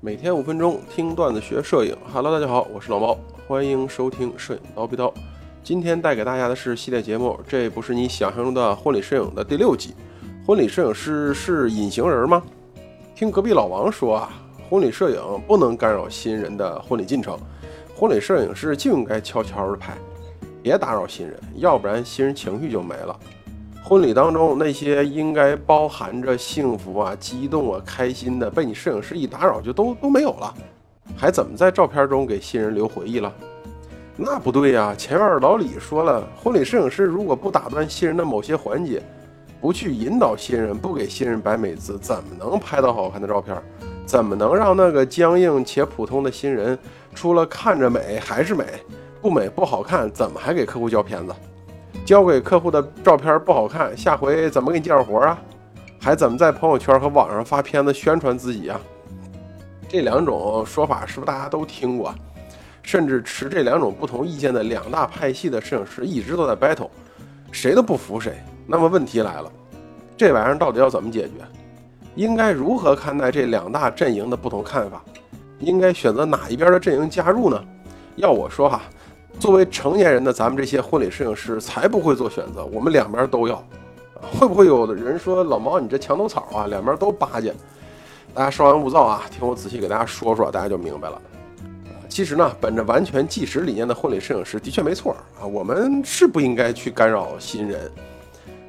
[0.00, 1.92] 每天五分钟听段子学摄影。
[2.12, 5.12] Hello，大家好，我是老猫，欢迎收听摄影刀逼刀。
[5.60, 9.96] 今天带给大家的是系列节目，这不是你想象中的婚礼摄影的第六集。
[10.46, 12.40] 婚礼摄影师是隐形人吗？
[13.16, 14.30] 听隔壁老王说啊，
[14.70, 17.36] 婚礼摄影不能干扰新人的婚礼进程，
[17.96, 19.98] 婚礼摄影师就应该悄悄的拍，
[20.62, 23.18] 别打扰新人，要不然新人情绪就没了。
[23.88, 30.54] 婚礼当中那些应该包含着幸福啊、激动啊、开心的，被你摄影师一打扰就都都没有了，
[31.16, 33.32] 还怎么在照片中给新人留回忆了？
[34.14, 34.94] 那不对呀！
[34.94, 39.02] 前院老李说了，婚礼摄影师如果不打断新人的某些环节，
[39.58, 43.56] 不去引导新人，不给新人摆美姿，怎么能拍到好看的照片？
[44.04, 46.78] 怎么能让那个僵硬且普通的新人，
[47.14, 48.66] 除了看着美还是美，
[49.22, 51.32] 不美不好看，怎么还给客户交片子？
[52.08, 55.38] 交给客户的照片不好看，下回怎么给你介绍活啊？
[56.00, 58.80] 还怎么在朋友圈和网上发片子宣传自己啊？
[59.90, 62.14] 这两种说法是不是大家都听过？
[62.82, 66.88] 甚至持这两种不同意见的两大派系的摄影师一直都在 battle，
[67.52, 68.38] 谁都不服谁。
[68.66, 69.52] 那么问题来了，
[70.16, 71.34] 这玩意儿到底要怎么解决？
[72.14, 75.04] 应该如何看待这两大阵营的不同看法？
[75.58, 77.62] 应该选择哪一边的阵营加入呢？
[78.16, 78.80] 要我说哈。
[79.38, 83.62] 作为成年人的咱们这些婚礼摄影师才不会做选择，我们两边都要。
[84.20, 87.54] 会不会有的人说老毛你这墙头草啊，两边都巴结？
[88.34, 91.22] 大家稍安勿躁啊，听我仔细给大家说说，大家就明白了。
[92.08, 97.80] 其实呢，本着完全纪实理念的婚礼摄影师的确没错啊，我们是不应该去干扰新人。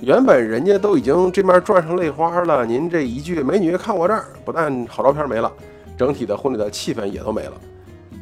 [0.00, 5.50] 原本人家都已经这面转上泪花了，您这一句美女看我这儿，不但好照片没了，
[5.96, 7.52] 整体的婚礼的气氛也都没了。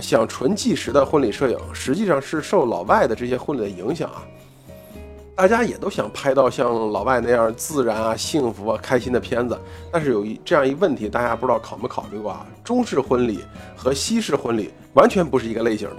[0.00, 4.22] 想纯纪实的婚礼摄影，实际上是受老外的这些婚礼的影响啊。
[5.34, 9.58] 大家也都想拍到像老外那样自然啊、幸福啊、开心的片子。
[9.92, 12.46] 但是有一这样一问题，大家不知道考没考虑过啊？
[12.64, 13.44] 中式婚礼
[13.76, 15.96] 和西式婚礼完全不是一个类型的。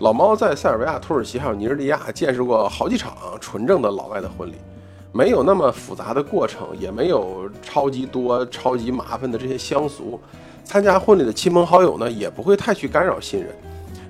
[0.00, 4.54] 老猫在塞尔维亚、土耳其还有尼日利亚见识过好几场纯正的老外的婚礼，
[5.12, 10.18] 没有那么复杂的过程，也没有超级多、超级麻烦的这些乡俗。
[10.70, 13.48] 参加婚礼的亲朋好友呢，也不会太去干扰新人，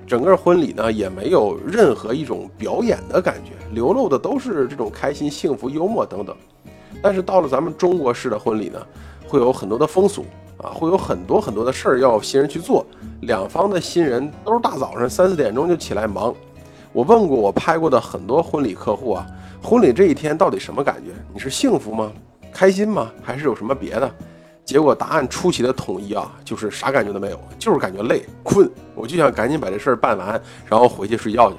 [0.05, 6.37] 整个婚礼呢也没有任何一种表演的感觉，流露的都是这种开心、幸福、幽默等等。
[7.01, 8.79] 但是到了咱们中国式的婚礼呢，
[9.27, 10.23] 会有很多的风俗
[10.57, 12.85] 啊，会有很多很多的事儿要新人去做，
[13.21, 16.31] 两方的新人都是大早上三四点钟就起来忙。
[16.93, 19.25] 我问过我拍过的很多婚礼客户啊，
[19.63, 21.09] 婚礼这一天到底什么感觉？
[21.33, 22.11] 你是幸福吗？
[22.53, 23.11] 开心吗？
[23.23, 24.11] 还是有什么别的？
[24.71, 31.57] 结果答案出奇的统一啊，就是啥感觉都没有，就是感觉累、困，我就想赶紧把这事儿办完，然后回去睡觉去。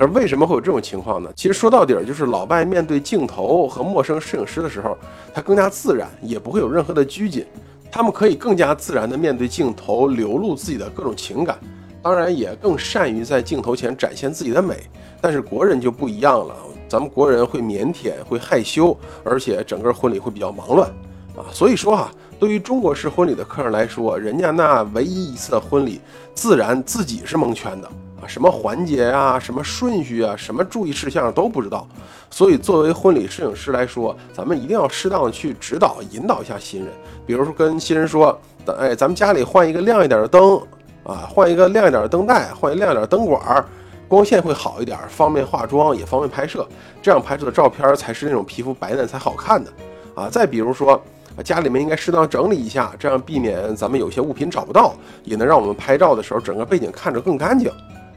[0.00, 1.30] 而为什么会有这种情况呢？
[1.36, 4.98] 其实说到底儿，就是老外面对镜头和陌生摄影师的时候，
[5.32, 7.46] 他更加自然，也不会有任何的拘谨，
[7.88, 11.56] 他们可以更加自然的面对镜头，流露自己的各种情感，
[12.02, 14.74] 当然也更善于在镜头前展现自己的美。
[15.20, 16.56] 但是国人就不一样了，
[16.88, 20.90] 咱们国人会腼腆，会害羞，而且整个婚礼会比较忙乱。
[21.38, 22.10] 啊，所以说哈，
[22.40, 26.00] 对于中国式婚礼的客人来说，人家那唯一一次的婚礼，
[26.34, 27.86] 自然自己是蒙圈的
[28.20, 31.86] 啊，什么环节啊，什么顺序啊，什么注意事项都不知道。
[32.28, 36.92] 所以作为婚礼摄影师来说，咱们一定要适当的去指导引导一下新人，
[37.24, 38.36] 比如说跟新人说，
[38.76, 40.60] 哎，咱们家里换一个亮一点的灯
[41.04, 43.64] 啊，换一个亮一点的灯带，换一亮一点的灯管，
[44.08, 46.66] 光线会好一点，方便化妆也方便拍摄，
[47.00, 49.70] 这样拍出的照片才是那种皮肤白嫩才好看的
[50.16, 50.28] 啊。
[50.28, 51.00] 再比如说。
[51.42, 54.94] 家里面应该适当整理一下，这样避免咱们有些物品找不到，
[55.24, 57.70] 也能让我们拍照的时候整个背景看着更干净。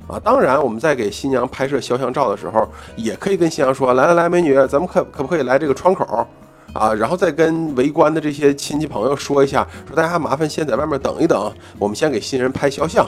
[0.07, 6.27] 啊，当然我们在给新娘拍摄肖像照的时候，也可以跟新娘说：“来来来，美女，咱们可可不可以来这个窗口？”
[6.73, 13.05] 啊，然后再跟围观的这些亲戚朋友说一下，说大家麻烦先在外面等一等，我们先给新人拍肖像。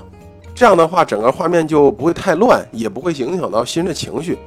[0.54, 4.38] 这样的话，整个画面就不会太乱，也不会影响到新人的情绪。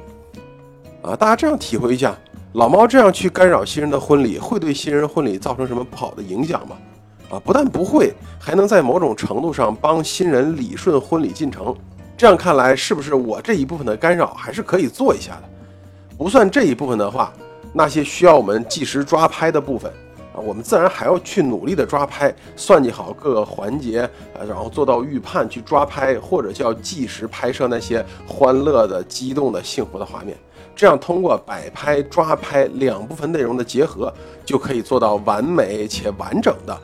[1.01, 2.15] 啊，大家这样体会一下。
[2.57, 6.75] 老猫这样去干扰新人的婚礼，会对新人婚礼造成什么不好的影响吗？
[7.29, 11.75] 啊，不但不会，还能在某种程度上帮新人理顺婚礼进程。
[12.17, 15.43] 这样看来，是不是我这一部分的干扰还是可以做一下的？
[16.17, 17.31] 不算这一部分的话，
[17.73, 19.91] 那些需要我们计时抓拍的部分
[20.33, 24.01] 啊，我们自然还要去努力的抓拍，算计好各个环节
[24.33, 30.35] 啊，然后做到预判去抓拍，或者叫计时拍摄那些欢乐的、激动的、幸福的画面。
[30.77, 34.13] 这样通过摆拍、抓拍两部分内容的结合，
[34.45, 36.79] 就可以做到完美且完整的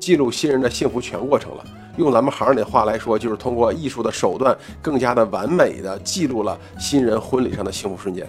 [0.00, 1.64] 记录新人的幸福全过程了。
[1.98, 8.26] 用咱们行里的话来说，就是通过艺术的手段，更加的完美的记录了新人婚礼上的幸福瞬间。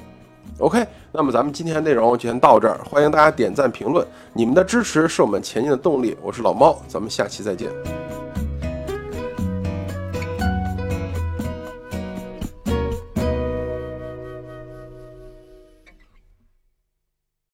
[0.58, 6.18] OK，那么咱们今天的内容就先到这儿，欢迎大家点赞评论，你们的支持是我们前进的动力。
[6.22, 7.70] 我是老猫，咱们下期再见。